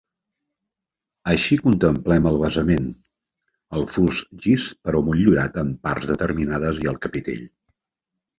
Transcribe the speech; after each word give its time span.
Així 1.33 1.57
contemplem 1.65 2.29
el 2.31 2.39
basament, 2.43 2.87
el 3.81 3.85
fust 3.97 4.33
llis 4.47 4.65
però 4.89 5.03
motllurat 5.11 5.61
en 5.65 5.71
parts 5.85 6.11
determinades 6.15 6.83
i 6.87 6.91
el 6.95 6.99
capitell. 7.07 7.47